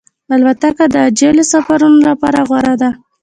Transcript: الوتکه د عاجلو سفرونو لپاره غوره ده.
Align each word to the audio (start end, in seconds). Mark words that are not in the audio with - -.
الوتکه 0.33 0.85
د 0.93 0.95
عاجلو 1.05 1.43
سفرونو 1.53 1.99
لپاره 2.07 2.39
غوره 2.49 2.73
ده. 2.81 2.89